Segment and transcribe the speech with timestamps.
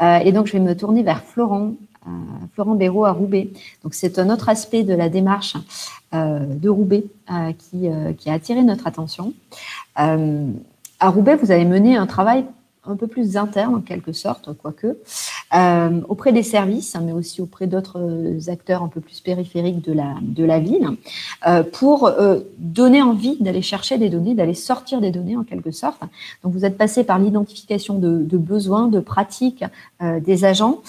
[0.00, 1.72] et donc, je vais me tourner vers Florent,
[2.54, 3.48] Florent Béraud à Roubaix.
[3.82, 5.56] Donc, c'est un autre aspect de la démarche
[6.12, 7.04] de Roubaix
[7.58, 9.32] qui, qui, a attiré notre attention.
[9.96, 12.44] à Roubaix, vous avez mené un travail
[12.88, 14.98] un peu plus interne en quelque sorte, quoique,
[15.54, 19.92] euh, auprès des services, hein, mais aussi auprès d'autres acteurs un peu plus périphériques de
[19.92, 20.90] la, ville,
[21.46, 25.70] euh, pour euh, donner envie d'aller chercher des données, d'aller sortir des données en quelque
[25.70, 26.00] sorte.
[26.42, 29.64] Donc vous êtes passé par l'identification de, de, besoins, de pratiques
[30.00, 30.80] des agents,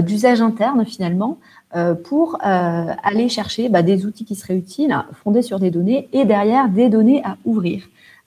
[0.00, 1.38] d'usage interne finalement,
[2.04, 6.68] pour aller chercher bah, des outils qui seraient utiles, fondés sur des données, et derrière
[6.68, 7.82] des données à ouvrir.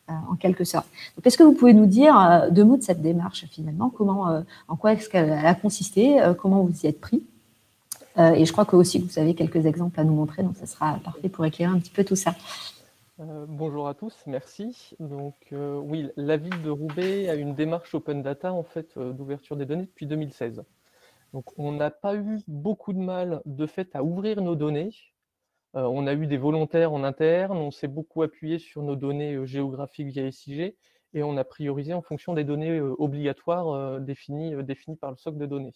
[0.10, 0.88] Euh, en quelque sorte.
[1.24, 3.90] est-ce que vous pouvez nous dire euh, deux mots de cette démarche finalement?
[3.90, 7.24] Comment, euh, en quoi est-ce qu'elle a consisté Comment vous y êtes pris?
[8.18, 11.00] Et je crois que aussi vous avez quelques exemples à nous montrer, donc ce sera
[11.06, 12.36] parfait pour éclairer un petit peu tout ça.
[13.18, 14.94] bonjour à tous, merci.
[15.00, 19.66] Donc oui, la ville de Roubaix a une démarche open data en fait d'ouverture des
[19.66, 20.64] données depuis 2016.
[21.34, 24.92] Donc on n'a pas eu beaucoup de mal de fait à ouvrir nos données
[25.74, 29.46] on a eu des volontaires en interne, on s'est beaucoup appuyé sur nos données euh,
[29.46, 30.76] géographiques via SIG
[31.14, 34.56] et on a priorisé en fonction des données euh, obligatoires définies,
[35.00, 35.74] par le socle de données.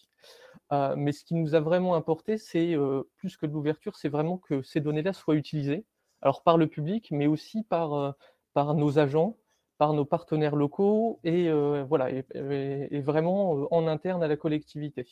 [0.95, 2.75] mais ce qui nous a vraiment importé, c'est
[3.17, 5.85] plus que de l'ouverture, c'est vraiment que ces données-là soient utilisées,
[6.21, 8.15] alors par le public, mais aussi par,
[8.53, 9.37] par nos agents,
[9.77, 11.51] par nos partenaires locaux et,
[11.83, 15.05] voilà, et vraiment en interne à la collectivité.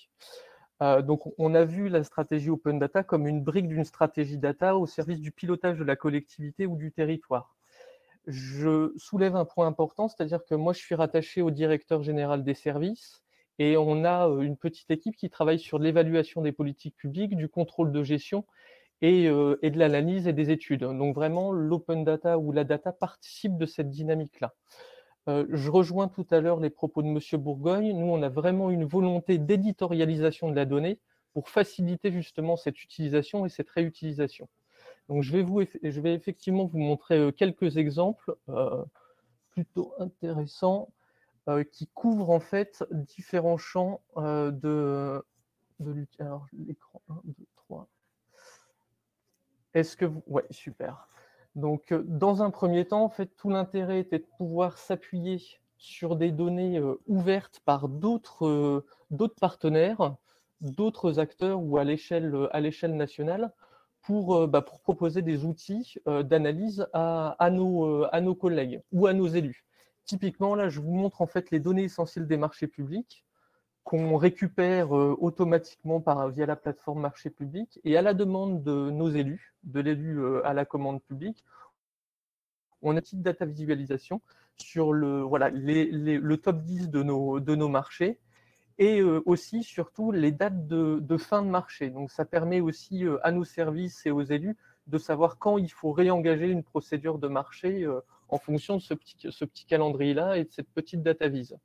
[0.82, 4.76] Euh, donc, on a vu la stratégie Open Data comme une brique d'une stratégie data
[4.76, 7.56] au service du pilotage de la collectivité ou du territoire.
[8.28, 12.54] Je soulève un point important, c'est-à-dire que moi, je suis rattaché au directeur général des
[12.56, 13.24] services
[13.60, 17.48] et on a euh, une petite équipe qui travaille sur l'évaluation des politiques publiques, du
[17.48, 18.46] contrôle de gestion
[19.02, 20.84] et, euh, et de l'analyse et des études.
[20.84, 24.54] Donc, vraiment, l'open data ou la data participe de cette dynamique-là.
[25.28, 27.20] Euh, je rejoins tout à l'heure les propos de M.
[27.42, 27.98] Bourgogne.
[27.98, 31.00] Nous, on a vraiment une volonté d'éditorialisation de la donnée
[31.34, 34.50] pour faciliter justement cette utilisation et cette réutilisation.
[35.10, 38.84] Donc, je vais, vous, je vais effectivement vous montrer euh, quelques exemples euh,
[39.52, 40.92] plutôt intéressants
[41.72, 45.22] qui couvrent en fait différents champs de,
[45.80, 47.90] de Alors, l'écran 1, 2, 3.
[49.74, 50.24] Est-ce que vous.
[50.28, 51.10] Ouais, super.
[51.56, 55.42] Donc, euh, dans un premier temps, en fait, tout l'intérêt était de pouvoir s'appuyer
[55.78, 60.16] sur des données euh, ouvertes par euh, d'autres partenaires,
[60.62, 63.52] d'autres acteurs ou à l'échelle nationale
[64.02, 69.66] pour, bah, pour, proposer des outils d'analyse à, à nos collègues ou à nos élus.
[70.06, 73.26] Typiquement, là, je vous montre en fait les données essentielles des marchés publics
[73.84, 79.10] qu'on récupère automatiquement par, via la plateforme marché public et à la demande de nos
[79.10, 81.44] élus, de l'élu à la commande publique,
[82.82, 84.22] on a une petite data visualisation
[84.58, 88.20] sur le, voilà, le top 10 de nos, de nos marchés
[88.78, 91.90] et aussi surtout les dates de, fin de marché.
[91.90, 95.92] Donc ça permet aussi à nos services et aux élus de savoir quand il faut
[95.92, 97.88] réengager une procédure de marché
[98.30, 101.58] en fonction de ce petit, ce petit calendrier-là et de cette petite data vise.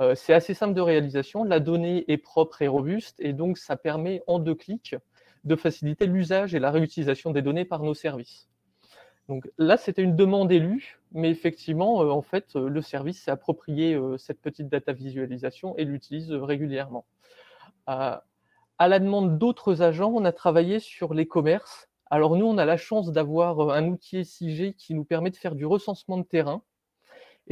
[0.00, 3.76] Euh, c'est assez simple de réalisation, la donnée est propre et robuste, et donc ça
[3.76, 4.96] permet en deux clics
[5.44, 8.48] de faciliter l'usage et la réutilisation des données par nos services.
[9.28, 13.30] Donc là, c'était une demande élue, mais effectivement, euh, en fait, euh, le service s'est
[13.30, 17.04] approprié cette petite data visualisation et l'utilise régulièrement.
[17.86, 21.88] à la demande d'autres agents, on a travaillé sur les commerces.
[22.10, 25.54] Alors nous, on a la chance d'avoir un outil SIG qui nous permet de faire
[25.54, 26.62] du recensement de terrain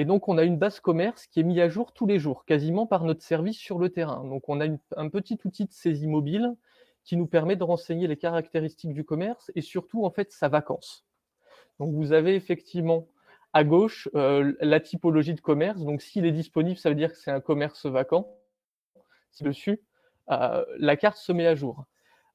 [0.00, 2.44] et donc, on a une base commerce qui est mise à jour tous les jours,
[2.44, 4.24] quasiment par notre service sur le terrain.
[4.24, 4.66] Donc, on a
[4.96, 6.54] un petit outil de saisie mobile
[7.02, 11.04] qui nous permet de renseigner les caractéristiques du commerce et surtout, en fait, sa vacance.
[11.80, 13.08] Donc, vous avez effectivement
[13.52, 15.80] à gauche euh, la typologie de commerce.
[15.80, 18.32] Donc, s'il est disponible, ça veut dire que c'est un commerce vacant.
[19.40, 19.82] Dessus,
[20.30, 21.86] euh, la carte se met à jour.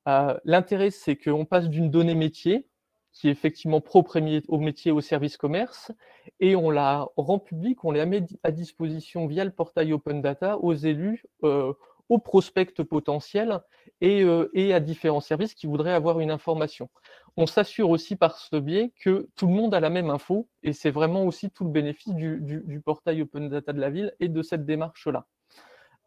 [0.10, 2.68] Euh, l'intérêt, c'est qu'on passe d'une donnée métier
[3.14, 5.92] qui est effectivement propre au métier au service commerce,
[6.40, 10.58] et on la rend publique, on la met à disposition via le portail Open Data
[10.58, 11.74] aux élus, euh,
[12.10, 13.62] aux prospects potentiels
[14.02, 16.90] et, euh, et, à différents services qui voudraient avoir une information.
[17.38, 20.74] On s'assure aussi par ce biais que tout le monde a la même info, et
[20.74, 24.42] c'est vraiment aussi tout le bénéfice du portail Open Data de la ville et de
[24.42, 25.26] cette démarche-là.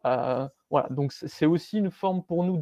[0.05, 2.61] Euh, voilà, donc c'est aussi une forme pour nous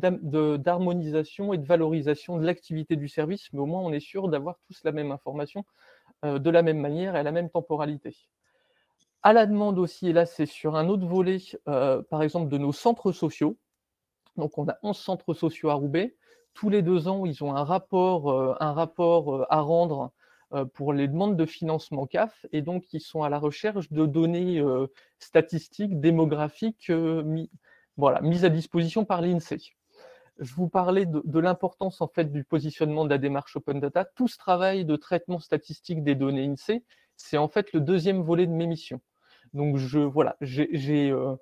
[0.58, 4.58] d'harmonisation et de valorisation de l'activité du service, mais au moins on est sûr d'avoir
[4.68, 5.66] tous la même information
[6.24, 8.16] euh, de la même manière et à la même temporalité.
[9.22, 11.38] À la demande aussi, et là c'est sur un autre volet,
[11.68, 13.58] euh, par exemple de nos centres sociaux.
[14.38, 16.16] Donc on a 11 centres sociaux à Roubaix.
[16.54, 20.12] Tous les deux ans, ils ont un rapport, un rapport à rendre
[20.74, 24.60] pour les demandes de financement CAF et donc ils sont à la recherche de données
[24.60, 24.88] euh,
[25.20, 27.46] statistiques, démographiques euh,
[27.98, 29.74] voilà, mise à disposition par l'INSEE.
[30.38, 34.04] Je vous parlais de, l'importance en fait du positionnement de la démarche Open Data.
[34.04, 36.84] Tout ce travail de traitement statistique des données INSEE,
[37.16, 39.02] c'est en fait le deuxième volet de mes missions.
[39.54, 41.36] Donc je voilà, euh,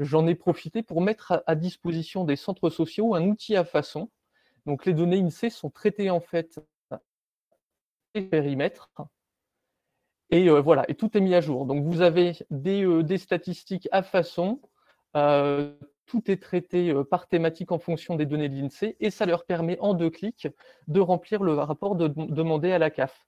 [0.00, 4.10] j'en ai, profité pour mettre à, disposition des centres sociaux un outil à façon.
[4.66, 6.60] Donc les données INSEE sont traitées en fait
[8.12, 8.90] périmètres
[10.30, 11.66] et euh, voilà, et tout est mis à jour.
[11.66, 14.60] Donc vous avez des, euh, statistiques à façon,
[15.16, 15.72] euh,
[16.06, 19.78] tout est traité par thématique en fonction des données de l'INSEE, et ça leur permet
[19.80, 20.48] en deux clics
[20.88, 23.26] de remplir le rapport de, demander à la CAF.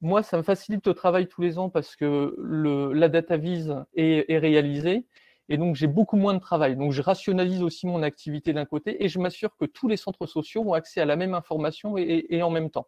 [0.00, 3.74] Moi, ça me facilite le travail tous les ans parce que le, la data vise
[3.94, 5.06] est, réalisée,
[5.48, 6.76] et donc j'ai beaucoup moins de travail.
[6.76, 10.26] Donc je rationalise aussi mon activité d'un côté, et je m'assure que tous les centres
[10.26, 12.86] sociaux ont accès à la même information et en même temps.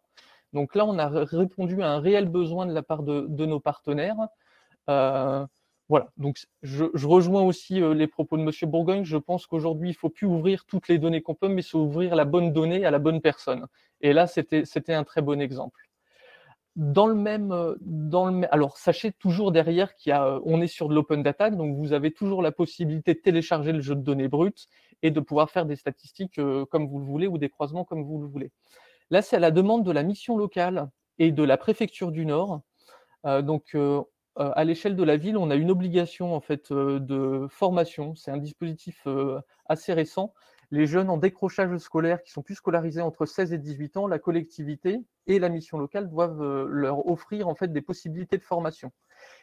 [0.53, 4.17] Donc là, on a répondu à un réel besoin de la part de, nos partenaires.
[4.89, 5.45] Euh,
[5.89, 8.69] voilà, donc je, rejoins aussi euh, les propos de M.
[8.69, 9.03] Bourgogne.
[9.03, 11.77] Je pense qu'aujourd'hui, il ne faut plus ouvrir toutes les données qu'on peut, mais c'est
[11.77, 13.67] ouvrir la bonne donnée à la bonne personne.
[14.01, 15.79] Et là, c'était un très bon exemple.
[16.77, 21.49] Dans le même, dans le, alors sachez toujours derrière qu'on est sur de l'open data,
[21.49, 24.69] donc vous avez toujours la possibilité de télécharger le jeu de données brut
[25.03, 28.03] et de pouvoir faire des statistiques euh, comme vous le voulez ou des croisements comme
[28.03, 28.51] vous le voulez.
[29.11, 32.61] Là, c'est à la demande de la mission locale et de la préfecture du Nord.
[33.25, 34.01] Euh, donc, euh,
[34.39, 38.15] euh, à l'échelle de la ville, on a une obligation en fait de formation.
[38.15, 39.05] C'est un dispositif
[39.65, 40.33] assez récent.
[40.71, 44.17] Les jeunes en décrochage scolaire qui sont plus scolarisés entre 16 et 18 ans, la
[44.17, 48.93] collectivité et la mission locale doivent leur offrir en fait des possibilités de formation.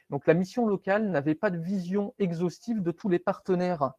[0.08, 3.92] Donc la mission locale n'avait pas de vision exhaustive de tous les partenaires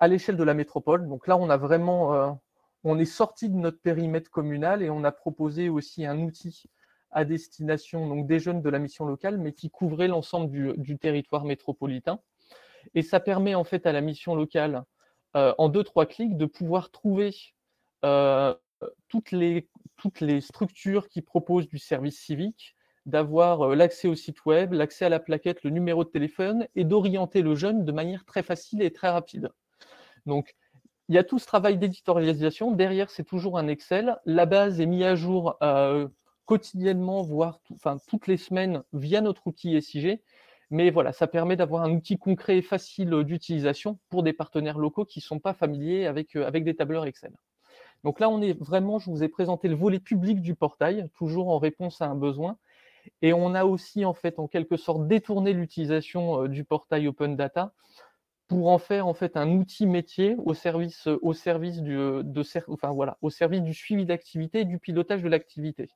[0.00, 1.06] à l'échelle de la métropole.
[1.06, 2.40] Donc là, on a vraiment
[2.84, 6.64] on est sorti de notre périmètre communal et on a proposé aussi un outil
[7.12, 11.44] à destination donc, des jeunes de la mission locale, mais qui couvrait l'ensemble du, territoire
[11.44, 12.20] métropolitain.
[12.94, 14.84] Et ça permet en fait à la mission locale,
[15.36, 17.30] euh, en deux, trois clics, de pouvoir trouver
[18.04, 18.54] euh,
[19.08, 19.68] toutes, les,
[20.40, 22.74] structures qui proposent du service civique,
[23.06, 26.84] d'avoir euh, l'accès au site web, l'accès à la plaquette, le numéro de téléphone, et
[26.84, 29.50] d'orienter le jeune de manière très facile et très rapide.
[30.26, 30.54] Donc,
[31.12, 32.72] il y a tout ce travail d'éditorialisation.
[32.72, 34.16] Derrière, c'est toujours un Excel.
[34.24, 36.08] La base est mise à jour euh,
[36.46, 37.60] quotidiennement, voire
[38.08, 40.22] toutes les semaines via notre outil SIG.
[40.70, 45.04] Mais voilà, ça permet d'avoir un outil concret et facile d'utilisation pour des partenaires locaux
[45.04, 47.32] qui ne sont pas familiers avec, euh, avec des tableurs Excel.
[48.04, 51.50] Donc là, on est vraiment, je vous ai présenté le volet public du portail, toujours
[51.50, 52.56] en réponse à un besoin.
[53.20, 57.36] Et on a aussi, en fait, en quelque sorte, détourné l'utilisation euh, du portail Open
[57.36, 57.74] Data
[58.48, 62.90] pour en faire en fait un outil métier au service, au service, du, de, enfin,
[62.90, 65.88] voilà, au service du suivi d'activité et du pilotage de l'activité.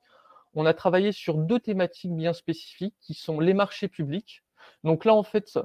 [0.55, 4.43] On a travaillé sur deux thématiques bien spécifiques qui sont les marchés publics.
[4.83, 5.59] Donc là, en fait,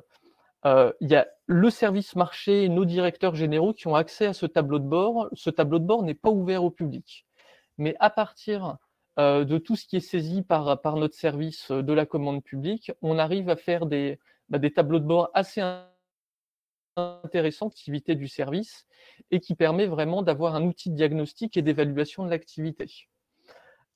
[0.67, 4.33] euh, il y a le service marché et nos directeurs généraux qui ont accès à
[4.33, 5.29] ce tableau de bord.
[5.33, 7.27] Ce tableau de bord n'est pas ouvert au public.
[7.79, 8.77] Mais à partir
[9.19, 12.93] euh, de tout ce qui est saisi par, par notre service de la commande publique,
[13.03, 14.19] on arrive à faire des,
[14.49, 15.63] bah, des tableaux de bord assez
[16.97, 18.87] intéressante activité du service
[19.31, 22.87] et qui permet vraiment d'avoir un outil de diagnostic et d'évaluation de l'activité.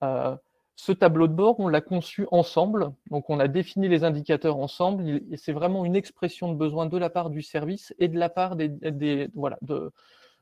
[0.02, 0.36] Euh,
[0.76, 5.22] ce tableau de bord, on l'a conçu ensemble, donc on a défini les indicateurs ensemble,
[5.36, 8.56] c'est vraiment une expression de besoin de la part du service et de la part
[8.56, 9.90] des, voilà, de,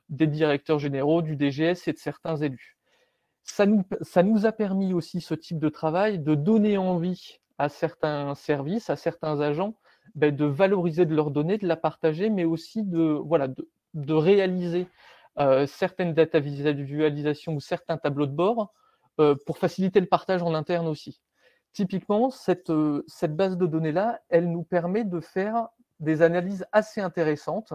[0.08, 2.76] des directeurs généraux, du DGS et de certains élus.
[3.44, 7.68] Ça nous, ça nous a permis aussi, ce type de travail, de donner envie à
[7.68, 9.74] certains services, à certains agents,
[10.14, 14.86] ben, de valoriser de leurs données, de la partager, mais aussi de, réaliser
[15.38, 18.72] euh, certaines data visualisations ou certains tableaux de bord
[19.20, 21.20] euh, pour faciliter le partage en interne aussi.
[21.72, 25.68] Typiquement, cette, euh, cette base de données-là, elle nous permet de faire
[26.00, 27.72] des analyses assez intéressantes.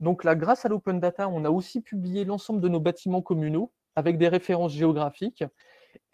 [0.00, 3.72] Donc là, grâce à l'open data, on a aussi publié l'ensemble de nos bâtiments communaux
[3.96, 5.44] avec des références géographiques.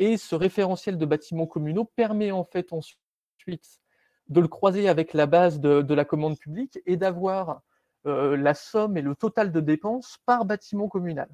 [0.00, 3.80] Et ce référentiel de bâtiments communaux permet en fait ensuite
[4.28, 7.60] de le croiser avec la base de, la commande publique et d'avoir
[8.06, 11.28] euh, la somme et le total de dépenses par bâtiment communal.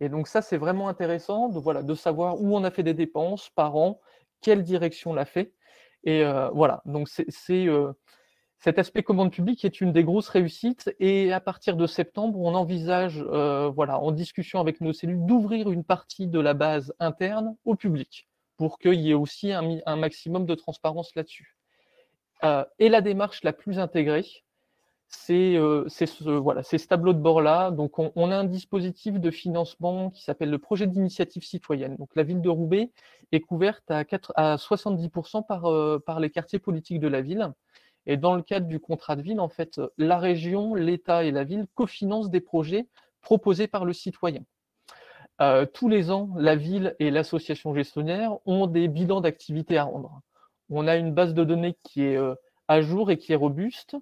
[0.00, 2.92] Et donc ça, c'est vraiment intéressant de, voilà, de savoir où on a fait des
[2.92, 3.98] dépenses par an,
[4.42, 5.54] quelle direction l'a fait.
[6.04, 7.92] Et euh, voilà, donc c'est euh,
[8.58, 10.94] cet aspect commande publique est une des grosses réussites.
[10.98, 15.84] Et à partir de septembre, on envisage, voilà, en discussion avec nos cellules, d'ouvrir une
[15.84, 20.54] partie de la base interne au public pour qu'il y ait aussi un maximum de
[20.54, 21.56] transparence là-dessus.
[22.44, 24.24] Euh, et la démarche la plus intégrée,
[25.08, 27.70] c'est euh, ce, tableau de bord-là.
[27.70, 31.96] Donc, on, a un dispositif de financement qui s'appelle le projet d'initiative citoyenne.
[31.96, 32.90] Donc, la ville de Roubaix
[33.32, 37.52] est couverte à, 4, à 70% par, euh, par les quartiers politiques de la ville.
[38.06, 41.44] Et dans le cadre du contrat de ville, en fait, la région, l'État et la
[41.44, 42.86] ville cofinancent des projets
[43.20, 44.42] proposés par le citoyen.
[45.40, 50.20] Euh, tous les ans, la ville et l'association gestionnaire ont des bilans d'activité à rendre.
[50.70, 52.34] On a une base de données qui est euh,
[52.68, 53.96] à jour et qui est robuste.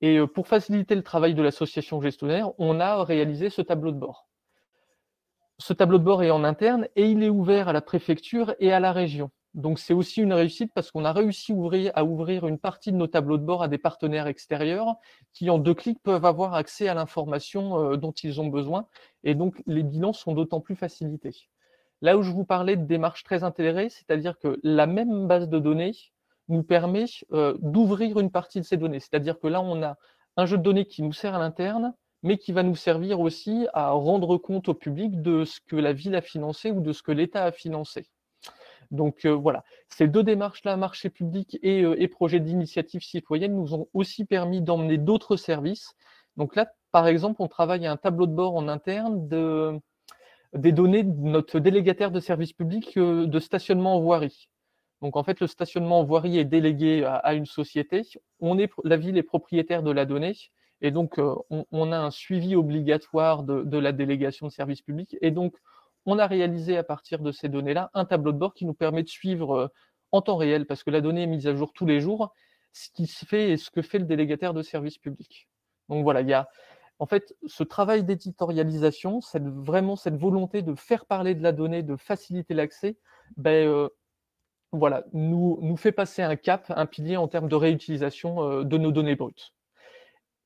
[0.00, 3.98] Et euh, pour faciliter le travail de l'association gestionnaire, on a réalisé ce tableau de
[3.98, 4.26] bord.
[5.58, 8.72] Ce tableau de bord est en interne et il est ouvert à la préfecture et
[8.72, 9.30] à la région.
[9.54, 11.54] Donc c'est aussi une réussite parce qu'on a réussi
[11.94, 14.96] à ouvrir une partie de nos tableaux de bord à des partenaires extérieurs
[15.32, 18.86] qui en deux clics peuvent avoir accès à l'information euh, dont ils ont besoin
[19.22, 21.48] et donc les bilans sont d'autant plus facilités.
[22.02, 25.58] Là où je vous parlais de démarches très intégrées, c'est-à-dire que la même base de
[25.60, 25.94] données
[26.48, 29.00] nous permet euh, d'ouvrir une partie de ces données.
[29.00, 29.96] C'est-à-dire que là, on a
[30.36, 33.66] un jeu de données qui nous sert à l'interne, mais qui va nous servir aussi
[33.72, 37.02] à rendre compte au public de ce que la ville a financé ou de ce
[37.02, 38.08] que l'État a financé.
[38.94, 43.74] Donc euh, voilà, ces deux démarches-là, marché public et, euh, et projet d'initiative citoyenne, nous
[43.74, 45.94] ont aussi permis d'emmener d'autres services.
[46.36, 49.78] Donc là, par exemple, on travaille à un tableau de bord en interne de,
[50.54, 54.48] des données de notre délégataire de service public euh, de stationnement en voirie.
[55.02, 58.02] Donc en fait, le stationnement en voirie est délégué à, une société.
[58.40, 60.34] On est, la ville est propriétaire de la donnée.
[60.80, 61.18] Et donc,
[61.50, 65.16] on, a un suivi obligatoire de, la délégation de service public.
[65.20, 65.54] Et donc,
[66.06, 69.02] on a réalisé à partir de ces données-là un tableau de bord qui nous permet
[69.02, 69.68] de suivre euh,
[70.12, 72.32] en temps réel, parce que la donnée est mise à jour tous les jours,
[72.72, 75.48] ce qui se fait et ce que fait le délégataire de service public.
[75.88, 76.48] Donc voilà, il y a
[76.98, 81.82] en fait ce travail d'éditorialisation, cette, vraiment cette volonté de faire parler de la donnée,
[81.82, 82.96] de faciliter l'accès,
[83.36, 83.88] ben, euh,
[84.72, 88.78] voilà, nous, nous fait passer un cap, un pilier en termes de réutilisation euh, de
[88.78, 89.52] nos données brutes.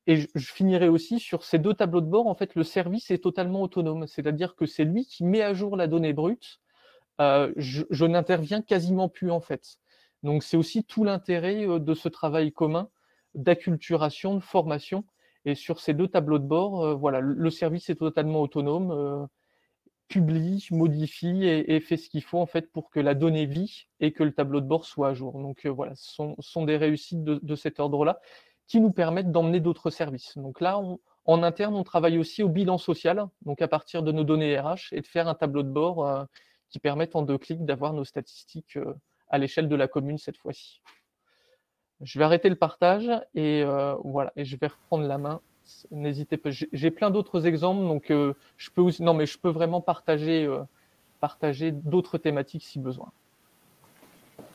[0.08, 2.28] Et je, finirai aussi sur ces deux tableaux de bord.
[2.28, 5.76] En fait, le service est totalement autonome, c'est-à-dire que c'est lui qui met à jour
[5.76, 6.60] la donnée brute.
[7.20, 9.76] Euh, je, n'interviens quasiment plus en fait.
[10.22, 12.88] Donc c'est aussi tout l'intérêt euh, de ce travail commun
[13.34, 15.04] d'acculturation, de formation.
[15.44, 19.28] Et sur ces deux tableaux de bord, euh, voilà, le service est totalement autonome,
[20.08, 24.12] publie, modifie et, fait ce qu'il faut en fait pour que la donnée vit et
[24.12, 25.38] que le tableau de bord soit à jour.
[25.38, 28.20] Donc voilà, ce sont, des réussites de cet ordre-là
[28.68, 30.37] qui nous permettent d'emmener d'autres services.
[30.37, 30.80] Donc là,
[31.25, 34.92] en interne, on travaille aussi au bilan social, donc à partir de nos données RH,
[34.92, 36.25] et de faire un tableau de bord euh,
[36.70, 38.94] qui permette en deux clics d'avoir nos statistiques euh,
[39.30, 40.82] à l'échelle de la commune cette fois-ci.
[42.02, 45.40] Je vais arrêter le partage et euh, voilà, et je vais reprendre la main.
[45.90, 46.50] N'hésitez pas.
[46.50, 50.48] J'ai plein d'autres exemples, donc je peux aussi, non mais je peux vraiment partager,
[51.20, 53.12] partager d'autres thématiques si besoin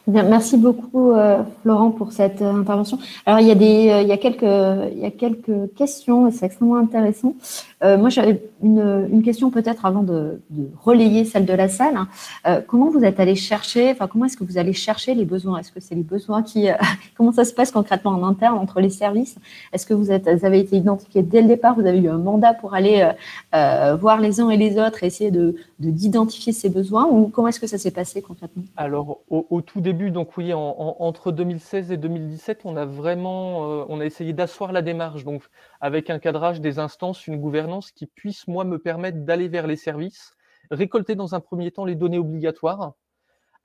[0.08, 2.98] merci beaucoup, euh, Florent, pour cette euh, intervention.
[3.26, 6.28] Alors, il y, a des, euh, il, y a quelques, il y a quelques questions
[6.28, 7.36] et c'est extrêmement intéressant.
[7.82, 10.40] moi, j'avais une, question peut-être avant de,
[10.82, 11.96] relayer celle de la salle.
[11.96, 12.62] Hein.
[12.68, 15.60] comment vous êtes allé chercher, enfin, comment est-ce que vous allez chercher les besoins?
[15.60, 16.68] Est-ce que c'est les besoins qui.
[17.18, 19.36] comment ça se passe concrètement en interne entre les services?
[19.74, 21.76] Est-ce que vous, êtes, avez été identifié dès le départ?
[21.76, 23.10] Vous avez eu un mandat pour aller
[23.52, 27.06] voir les uns et les autres et essayer de d'identifier ces besoins?
[27.06, 28.64] Ou comment est-ce que ça s'est passé concrètement?
[28.78, 34.00] Alors, au tout début, donc oui, entre 2016 et 2017, on a vraiment, euh, on
[34.00, 35.44] a essayé d'asseoir la démarche, donc
[35.82, 39.76] avec un cadrage des instances, une gouvernance qui puisse, moi, me permettre d'aller vers les
[39.76, 40.36] services,
[40.72, 42.94] récolter dans un premier temps les données obligatoires.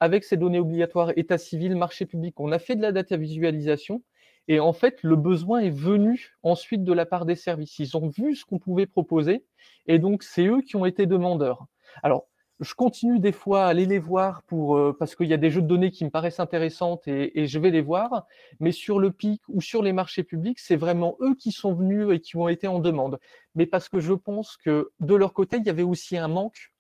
[0.01, 4.03] Avec ces données obligatoires, état civil, marché public, on a fait de la data visualisation.
[4.47, 7.79] Et en fait, le besoin est venu ensuite de la part des services.
[7.79, 9.45] Ils ont vu ce qu'on pouvait proposer.
[9.87, 11.67] Et donc, c'est eux qui ont été demandeurs.
[12.03, 12.29] Alors,
[12.61, 15.63] je continue des fois à aller les voir euh, parce qu'il y a des jeux
[15.63, 18.27] de données qui me paraissent intéressantes et, je vais les voir.
[18.61, 22.09] Mais sur le PIC ou sur les marchés publics, c'est vraiment eux qui sont venus
[22.11, 23.19] et qui ont été en demande.
[23.55, 26.73] Mais parce que je pense que de leur côté, il y avait aussi un manque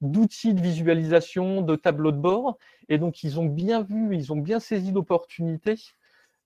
[0.00, 2.58] d'outils de visualisation, de tableaux de bord.
[2.88, 5.76] Et donc, ils ont bien vu, ils ont bien saisi l'opportunité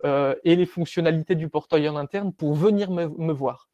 [0.05, 3.69] euh, et les fonctionnalités du portail en interne pour venir me voir.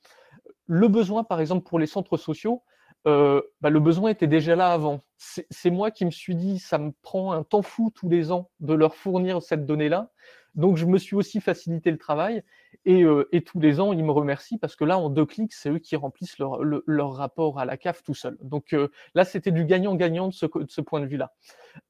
[0.66, 2.62] Le besoin, par exemple, pour les centres sociaux,
[3.06, 5.04] euh, bah, le besoin était déjà là avant.
[5.16, 8.50] C'est moi qui me suis dit, ça me prend un temps fou tous les ans
[8.60, 10.10] de leur fournir cette donnée-là.
[10.54, 12.42] Donc, je me suis aussi facilité le travail.
[12.86, 15.70] Euh, et, tous les ans, ils me remercient parce que là, en deux clics, c'est
[15.70, 18.36] eux qui remplissent leur, rapport à la CAF tout seul.
[18.42, 21.32] Donc euh, là, c'était du gagnant-gagnant de ce, de ce, point de vue-là.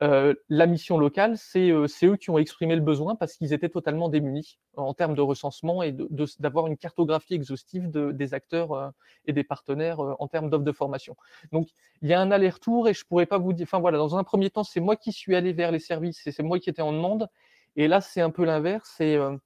[0.03, 4.09] Euh, la mission locale, c'est eux qui ont exprimé le besoin parce qu'ils étaient totalement
[4.09, 5.95] démunis en termes de recensement et
[6.39, 8.93] d'avoir une cartographie exhaustive de, des acteurs
[9.27, 11.17] et des partenaires en termes d'offres de formation.
[11.53, 11.69] Donc,
[12.03, 13.65] il y a un aller-retour et je pourrais pas vous dire.
[13.65, 16.33] Enfin voilà, dans un premier temps, c'est moi qui suis allé vers les services et
[16.33, 17.29] c'est moi qui étais en demande.
[17.77, 19.01] Et là, c'est un peu l'inverse.
[19.01, 19.37] Et, euh,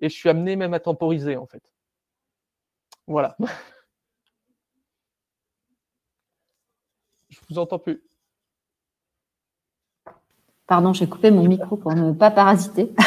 [0.00, 1.62] et je suis amené même à temporiser, en fait.
[3.06, 3.36] Voilà.
[7.30, 8.02] je vous entends plus.
[10.68, 12.92] Pardon, j'ai coupé mon micro pour ne pas parasiter.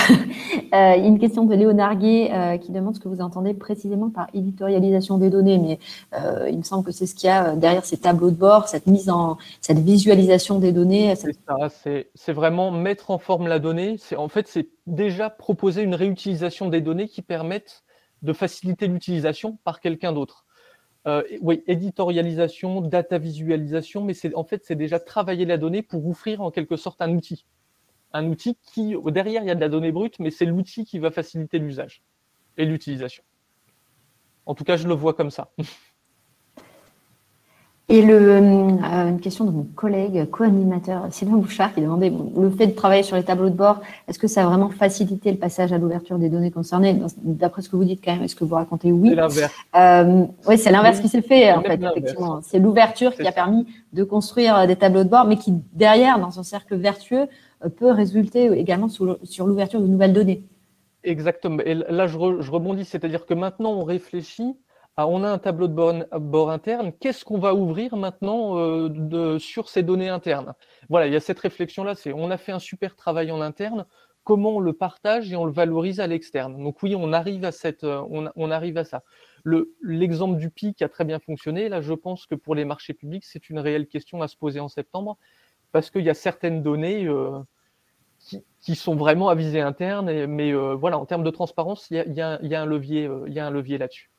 [0.73, 4.27] Euh, une question de Léonard Gué euh, qui demande ce que vous entendez précisément par
[4.33, 5.79] éditorialisation des données, mais
[6.13, 8.67] euh, il me semble que c'est ce qu'il y a derrière ces tableaux de bord,
[8.67, 11.15] cette mise en, cette visualisation des données.
[11.15, 11.69] C'est ça,
[12.13, 13.97] c'est vraiment mettre en forme la donnée.
[14.17, 17.83] En fait, c'est déjà proposer une réutilisation des données qui permettent
[18.21, 20.45] de faciliter l'utilisation par quelqu'un d'autre.
[21.41, 26.51] Oui, éditorialisation, data visualisation, mais en fait, c'est déjà travailler la donnée pour offrir en
[26.51, 27.45] quelque sorte un outil
[28.15, 30.99] un outil qui, derrière, il y a de la donnée brute, mais c'est l'outil qui
[30.99, 32.01] va faciliter l'usage
[32.57, 33.23] et l'utilisation.
[34.45, 35.51] En tout cas, je le vois comme ça.
[37.87, 42.65] Et le, euh, une question de mon collègue co-animateur Sylvain Bouchard qui demandait le fait
[42.65, 45.71] de travailler sur les tableaux de bord, est-ce que ça a vraiment facilité le passage
[45.71, 46.99] à l'ouverture des données concernées?
[47.17, 49.09] D'après ce que vous dites quand même, est-ce que vous racontez oui?
[49.09, 49.53] C'est l'inverse.
[49.75, 52.39] Euh, oui, c'est l'inverse qui s'est fait en fait, effectivement.
[52.41, 56.39] C'est l'ouverture qui a permis de construire des tableaux de bord, mais qui derrière, dans
[56.39, 57.27] un cercle vertueux,
[57.63, 60.43] euh, peut résulter également sur l'ouverture de nouvelles données.
[61.05, 61.59] Exactement.
[61.63, 64.55] Et là, je, rebondis, c'est-à-dire que maintenant, on réfléchit
[64.97, 69.69] à, on a un tableau de bord, interne, qu'est-ce qu'on va ouvrir maintenant euh, sur
[69.69, 70.53] ces données internes?
[70.89, 73.85] Voilà, il y a cette réflexion-là, c'est on a fait un super travail en interne,
[74.23, 76.61] comment on le partage et on le valorise à l'externe?
[76.63, 77.51] Donc oui, on arrive à,
[77.83, 79.03] euh, ça.
[79.81, 81.69] L'exemple du PIC a très bien fonctionné.
[81.69, 84.59] Là, je pense que pour les marchés publics, c'est une réelle question à se poser
[84.59, 85.17] en septembre
[85.73, 87.37] parce qu'il y a certaines données euh,
[88.61, 92.61] qui, sont vraiment à visée interne, mais voilà, en termes de transparence, il y a
[92.61, 94.09] un levier là-dessus.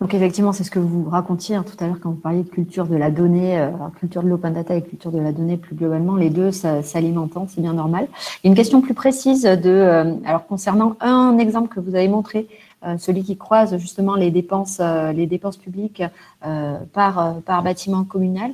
[0.00, 2.48] Donc effectivement, c'est ce que vous racontiez hein, tout à l'heure quand vous parliez de
[2.48, 6.16] culture de la donnée, culture de l'open data et culture de la donnée plus globalement,
[6.16, 8.08] les deux s'alimentant, c'est bien normal.
[8.42, 12.48] Une question plus précise de, alors concernant un exemple que vous avez montré
[12.86, 16.02] euh, celui qui croise justement les dépenses, euh, les dépenses publiques
[16.44, 18.52] euh, par, par bâtiment communal.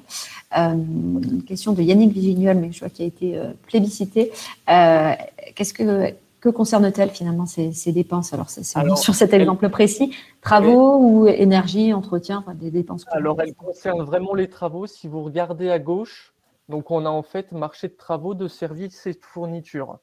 [0.57, 4.31] une question de Yannick Vigignol, mais je vois qu'il a été plébiscité.
[4.67, 8.33] Qu'est-ce que que concerne-t-elle finalement ces, dépenses?
[8.33, 8.65] Alors, c'est
[8.97, 13.05] sur cet exemple précis, travaux ou énergie, entretien, enfin, des dépenses.
[13.11, 14.87] Alors, elle concerne vraiment les travaux.
[14.87, 16.35] Si vous regardez à gauche,
[16.69, 19.99] donc on a en fait marché de travaux, de services et de fournitures.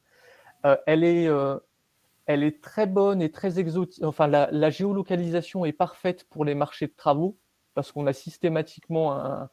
[0.85, 1.29] elle est
[2.27, 4.03] elle est très bonne et très exotique.
[4.03, 7.37] Enfin, la, géolocalisation est parfaite pour les marchés de travaux
[7.73, 9.47] parce qu'on a systématiquement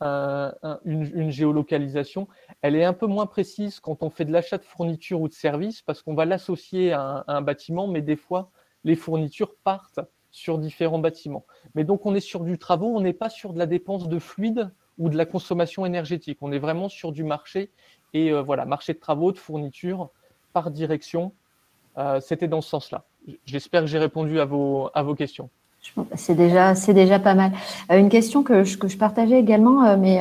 [0.00, 2.28] une, géolocalisation.
[2.62, 5.32] Elle est un peu moins précise quand on fait de l'achat de fournitures ou de
[5.32, 8.50] services parce qu'on va l'associer à, un bâtiment, mais des fois,
[8.84, 11.46] les fournitures partent sur différents bâtiments.
[11.74, 14.18] Mais donc, on est sur du travaux, on n'est pas sur de la dépense de
[14.18, 16.38] fluide ou de la consommation énergétique.
[16.42, 17.70] On est vraiment sur du marché
[18.12, 20.10] et euh, voilà, marché de travaux, de fournitures
[20.52, 21.32] par direction
[21.98, 23.04] euh, c'était dans ce sens-là.
[23.44, 25.50] J'espère que j'ai répondu à vos questions.
[26.14, 27.52] C'est déjà, c'est déjà pas mal.
[27.90, 30.20] Euh, une question que je, que je partageais également, euh, mais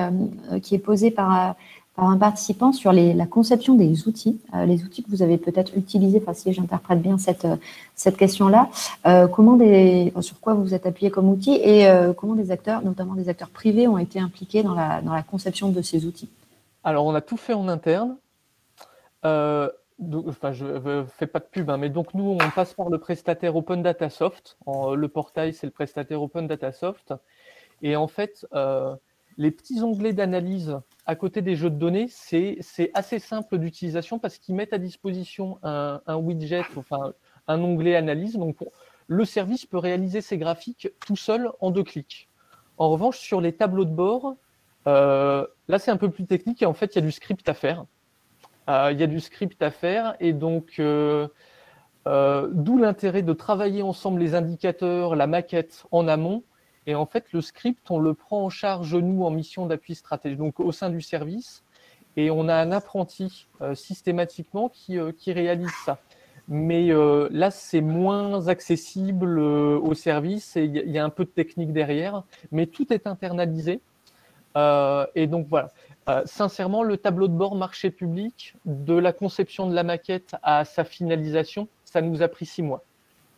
[0.61, 1.55] qui est posée par,
[1.95, 5.77] par un participant sur les, la conception des outils, les outils que vous avez peut-être
[5.77, 7.47] utilisés, si j'interprète bien cette,
[7.95, 8.69] cette question-là,
[9.31, 13.15] comment des, sur quoi vous vous êtes appuyé comme outil et comment des acteurs, notamment
[13.15, 16.29] des acteurs privés, ont été impliqués dans la, dans la conception de ces outils?
[16.83, 18.15] Alors, on a tout fait en interne
[19.99, 23.55] je ne fais pas de pub, hein, mais donc nous, on passe par le prestataire
[23.55, 24.57] Open Data Soft.
[24.67, 27.13] le portail, c'est le prestataire Open Data Soft.
[27.81, 28.95] Et en fait, euh,
[29.37, 32.59] les petits onglets d'analyse à côté des jeux de données, c'est
[32.93, 37.13] assez simple d'utilisation parce qu'ils mettent à disposition un, widget, enfin
[37.47, 38.35] un onglet analyse.
[38.35, 38.57] Donc,
[39.07, 42.27] le service peut réaliser ses graphiques tout seul en deux clics.
[42.77, 44.35] En revanche, sur les tableaux de bord,
[44.87, 47.47] euh, là, c'est un peu plus technique et en fait, il y a du script
[47.47, 47.85] à faire.
[48.69, 51.27] Euh, il y a du script à faire et donc euh,
[52.07, 56.43] euh, d'où l'intérêt de travailler ensemble les indicateurs, la maquette en amont.
[56.87, 60.37] Et en fait, le script, on le prend en charge, nous, en mission d'appui stratégique,
[60.37, 61.63] donc au sein du service.
[62.15, 65.97] Et on a un apprenti systématiquement qui, qui, réalise ça.
[66.47, 66.91] Mais
[67.31, 72.23] là, c'est moins accessible au service et il y, a un peu de technique derrière.
[72.51, 73.81] Mais tout est internalisé.
[74.55, 75.71] et donc voilà.
[76.07, 80.63] Euh, sincèrement, le tableau de bord marché public, de la conception de la maquette à
[80.63, 82.83] sa finalisation, ça nous a pris six mois.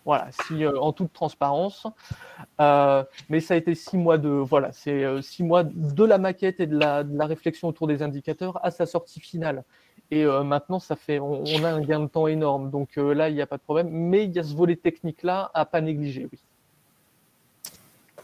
[0.03, 1.87] Voilà, si, euh, en toute transparence.
[2.59, 6.59] Euh, mais ça a été six mois de voilà, c'est six mois de la maquette
[6.59, 9.63] et de la, réflexion autour des indicateurs à sa sortie finale.
[10.09, 12.69] Et maintenant, ça fait, on, on, a un gain de temps énorme.
[12.69, 13.89] Donc là, il n'y a pas de problème.
[13.89, 16.39] Mais il y a ce volet technique là à pas négliger, oui.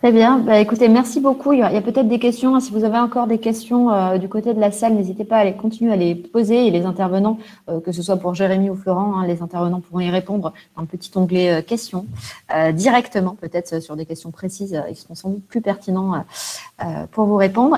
[0.03, 0.39] Très bien.
[0.39, 1.53] Bah, écoutez, merci beaucoup.
[1.53, 2.59] Il y a, peut-être des questions.
[2.59, 5.45] Si vous avez encore des questions euh, du côté de la salle, n'hésitez pas à
[5.45, 6.67] les continuer à les poser.
[6.67, 7.39] Et les intervenants,
[7.69, 10.81] euh, que ce soit pour Jérémy ou Florent, hein, les intervenants pourront y répondre dans
[10.81, 12.05] le petit onglet euh, questions
[12.73, 14.79] directement, peut-être sur des questions précises.
[14.89, 16.23] Ils seront sans doute plus pertinents
[17.11, 17.77] pour vous répondre.